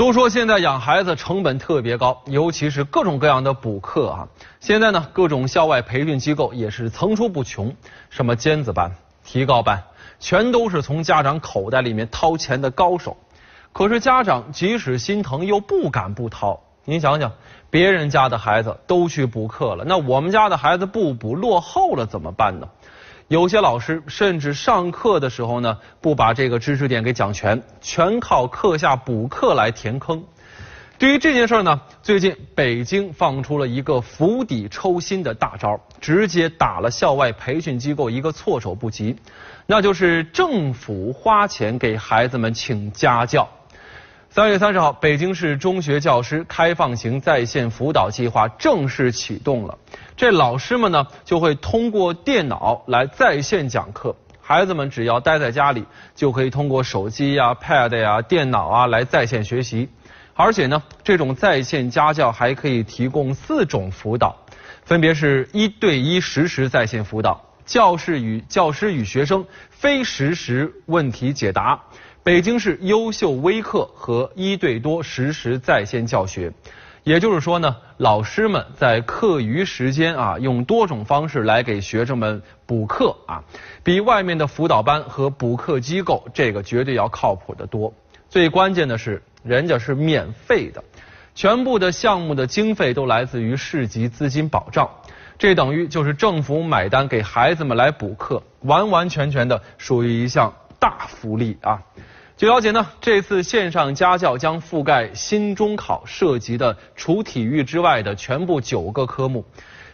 [0.00, 4.28] 都说现在养孩子成本特别高，尤其是各种各样的补课啊。
[4.58, 7.76] 现在呢，各种校外培训机构也是层出不穷，
[8.08, 9.82] 什么尖子班、提高班，
[10.18, 13.18] 全都是从家长口袋里面掏钱的高手。
[13.74, 16.58] 可是家长即使心疼，又不敢不掏。
[16.86, 17.32] 您想想，
[17.68, 22.66] 别人家的孩子都去补课了，那我们家的孩子不补，落后了怎么办呢？
[23.30, 30.24] 有些老师甚至上课的时候呢，不把这个知识点给讲全，全靠课下补课来填坑。
[30.98, 39.14] 对于这件事呢，最近北京放出了一个釜底抽薪的大招，直接打了校外培训机构一个措手不及，
[39.64, 43.48] 那就是政府花钱给孩子们请家教。
[44.32, 49.76] 三月三十号，北京市中学教师开放型在线辅导计划正式启动了。
[50.16, 55.84] 这老师们呢，就会通过电脑来在线讲课，孩子们只要待在家里，
[56.14, 59.88] 就可以通过手机呀、Pad 呀、电脑啊来在线学习。
[60.34, 64.36] 而且呢，这种在线家教还可以提供四种辅导，
[64.84, 71.80] 分别是一对一实时在线辅导、教师与教师与学生非实时问题解答。
[72.22, 76.52] 北京市优秀微课和一对多实时在线教学，
[77.02, 83.42] 也就是说呢，老师们在课余时间啊，用多种方式来给学生们补课啊，
[83.82, 87.90] 比外面的辅导班和补课机构这个绝对要靠谱的多。
[88.28, 90.84] 最关键的是，人家是免费的，
[91.34, 94.90] 全部的项目的经费都来自于市级资金保障，
[95.38, 101.80] 这等于就是政府买单给孩子们来补课，完完全全的属于一项大福利啊。
[102.40, 109.44] 据了解呢，这次线上家教将覆盖新中考涉及的除体育之外的全部九个科目。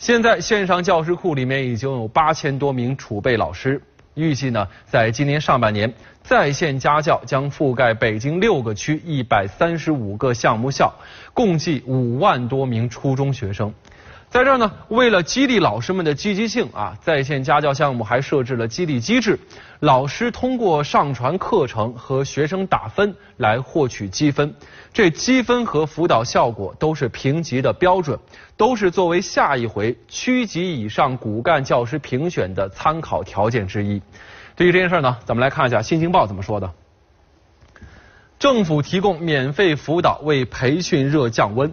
[0.00, 3.80] 现在线上教师库里面已经有八千多名储备老师。
[4.14, 10.92] 预计呢，在今年上半年，在线家教将覆盖北京六个区一百三十五个项目校，
[11.32, 13.72] 共计五万多名初中学生。
[14.32, 19.38] 在这儿呢，为了激励老师们的积极性啊，在线家教项目还设置了激励机制，
[19.80, 24.54] 老师通过上传课程和学生打分来获取积分，
[24.90, 28.18] 这积分和辅导效果都是评级的标准，
[28.56, 34.00] 都是作为下一回区级以上骨干教师评选的参考条件之一。
[34.56, 36.72] 对于这件事儿呢，咱们来看一下《新京报》怎么说的。
[38.38, 41.70] 政府提供免费辅导为培训热降温，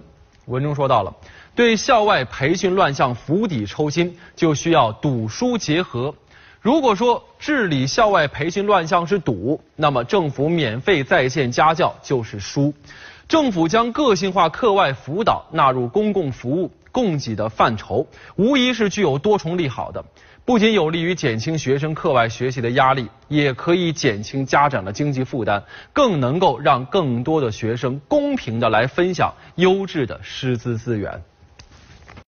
[0.47, 1.15] 文中说到了。
[1.59, 6.15] 对校外培训乱象釜底抽薪，就需要堵疏结合。
[6.61, 12.73] 如果说治理校外培训乱象是堵，那么政府免费在线家教就是疏。
[13.27, 20.05] 政府将个性化课外辅导纳入公共服务供给的范畴，无疑是具有多重利好的。
[20.45, 31.21] 不仅有利于减轻学生课外学习的压力，也可以减轻家长的经济负担，更能够让更多的学生公平的来分享优质的师资资源。